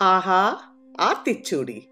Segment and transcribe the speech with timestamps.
[0.00, 1.82] ஆஹா ஆத்திச்சூடி.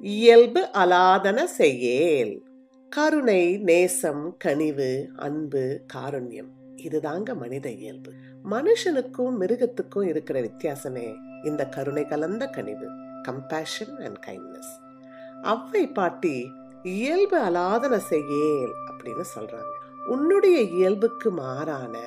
[0.00, 2.42] இயல்பு அலாதன செயேல்.
[2.88, 6.50] கருணை நேசம் கனிவு அன்பு காருண்யம்.
[6.76, 8.12] இதுதாங்க மனித இயல்பு.
[8.44, 12.86] மனுஷனுக்கும் மிருகத்துக்கும் இருக்கிற வித்தியாசமே இந்த கருணை கலந்த கனிவு
[13.22, 14.72] கம்பேஷன் அண்ட் கைண்ட்னஸ்
[15.42, 16.50] அவ்வை பாட்டி
[16.82, 19.74] இயல்பு அலாதன செயல் அப்படின்னு சொல்றாங்க.
[20.06, 21.98] உன்னுடைய இயல்புக்கு மாறான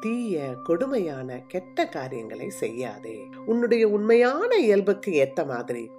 [0.00, 3.18] தீய கொடுமையான கெட்ட காரியங்களை செய்யாதே.
[3.46, 5.90] உன்னுடைய உண்மையான இயல்புக்கு ஏத்த மாதிரி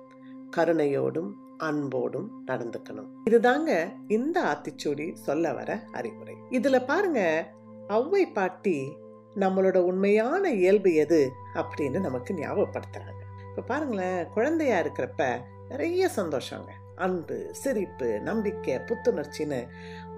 [0.57, 3.07] கருணையோடும் அன்போடும் நடந்துக்கணும்.
[3.29, 6.35] இதுதாங்க இந்த ஆத்திச்சூடி சொல்ல வர அறிவுரை.
[6.49, 7.51] இதுல பாருங்க
[7.87, 8.97] அவ்வை பாட்டி
[9.35, 13.23] நம்மளோட உண்மையான இயல்பு எது அப்படின்னு நமக்கு ஞாபகப்படுத்துறாங்க.
[13.49, 15.39] இப்ப பாருங்களேன் குழந்தையா இருக்கிறப்ப
[15.69, 16.69] நிறைய சந்தோஷங்க.
[16.95, 19.67] அன்பு சிரிப்பு நம்பிக்கை புத்துணர்ச்சின்னு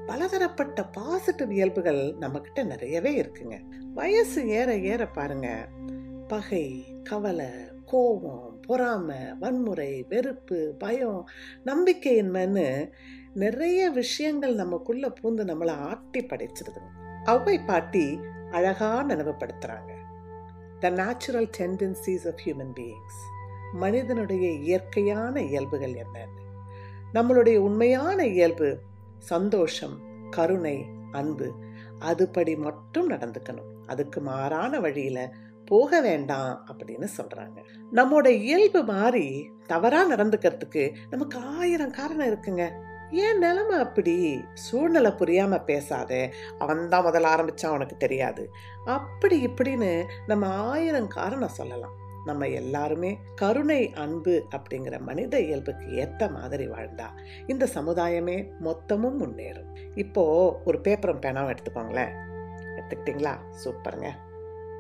[0.09, 3.62] பலதரப்பட்ட பாசிட்டிவ் இயல்புகள் நம்மக்கிட்ட நிறையவே இருக்குங்க.
[3.94, 5.68] வயசு ஏற ஏற பாருங்க.
[6.27, 7.45] பகை கவலை
[7.85, 11.30] கோபம் பொறாமை வன்முறை வெறுப்பு பயம்
[11.66, 12.91] நம்பிக்கையின்மைன்னு
[13.34, 18.20] நிறைய விஷயங்கள் நமக்குள்ளே பூந்து நம்மளை ஆட்டி படைச்சிருதுங்க அவை பாட்டி
[18.52, 19.91] அழகாக நினைவுபடுத்துகிறாங்க
[20.80, 23.20] the natural tendencies of human beings
[23.74, 26.68] மனிதனுடைய இயற்கையான இயல்புகள் என்னன்னு.
[27.13, 28.80] நம்மளுடைய உண்மையான இயல்பு
[29.20, 31.53] சந்தோஷம் கருணை அன்பு
[31.99, 33.85] அதுபடி மட்டும் நடந்துக்கணும்.
[33.87, 35.29] அதுக்கு மாறான வழியில்
[35.65, 37.63] போக வேண்டாம் அப்படின்னு சொல்கிறாங்க
[37.95, 42.87] நம்மோட இயல்பு மாறி தவறாக நடந்துக்கிறதுக்கு நமக்கு ஆயிரம் காரணம் இருக்குங்க.
[43.12, 44.41] ஏன் நிலைமை அப்படி?
[44.53, 46.34] சூழ்நிலை புரியாமல் பேசாதே.
[46.57, 48.51] அவன் தான் முதல்ல ஆரம்பிச்சான் உனக்கு தெரியாது.
[48.85, 51.93] அப்படி இப்படின்னு நம்ம ஆயிரம் காரணம் சொல்லலாம்.
[52.30, 57.08] நம்ம எல்லாருமே கருணை அன்பு அப்படிங்கிற மனித இயல்புக்கு ஏற்ற மாதிரி வாழ்ந்தா
[57.48, 59.70] இந்த சமுதாயமே மொத்தமும் முன்னேறும்.
[59.96, 60.24] இப்போ
[60.66, 62.13] ஒரு பேப்பரும் பேனாவும் எடுத்துக்கோங்களேன்.
[62.77, 63.34] எடுத்துக்கிட்டீங்களா?
[63.63, 64.09] சூப்பருங்க.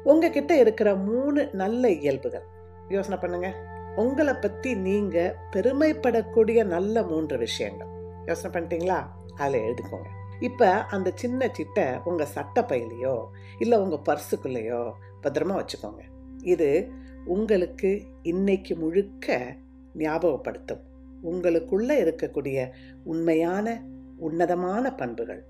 [0.03, 2.45] உங்ககிட்ட இருக்கிற மூணு நல்ல இயல்புகள்.
[2.89, 3.53] யோசனை பண்ணுங்க.
[3.95, 7.87] உங்களை பத்தி நீங்க பெருமைப்படக்கூடிய நல்ல மூன்று விஷயங்கள்.
[8.25, 8.99] யோசனை பண்ணிட்டீங்களா?
[9.35, 10.09] அதில் எழுதிக்கோங்க.
[10.39, 13.15] இப்ப அந்த சின்ன சிட்டை உங்க சட்டப்பையிலையோ
[13.57, 14.91] இல்லை உங்கள் உங்க பர்சுக்குள்ளேயோ
[15.23, 16.01] பத்திரமா வச்சுக்கோங்க.
[16.43, 16.91] இது
[17.25, 19.55] உங்களுக்கு இன்னைக்கு முழுக்க
[19.97, 20.79] ஞாபகப்படுத்தும்.
[21.23, 22.69] உங்களுக்குள்ள இருக்கக்கூடிய
[23.03, 23.83] உண்மையான
[24.17, 25.45] உன்னதமான பண்புகள்.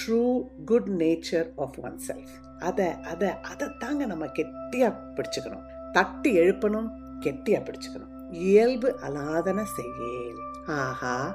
[0.00, 1.78] True good nature of
[2.08, 5.62] oneself அதை அதை அதை தாங்க நம்ம கெட்டியா பிடிச்சுக்கணும்.
[5.92, 6.88] தட்டி எழுப்பணும்
[7.20, 8.32] கெட்டியா பிடிச்சுக்கணும்.
[8.32, 11.34] இயல்பு அலாதன செய்யேல் ஆஹா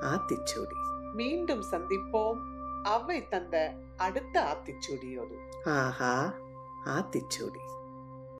[0.00, 1.04] ஆத்திச்சூடி.
[1.14, 2.36] மீண்டும் சந்திப்போம்.
[2.82, 5.68] அவை தந்த அடுத்த ஆத்திச்சூடியோடு.
[5.68, 6.34] ஆஹா
[6.84, 7.83] ஆத்திச்சூடி.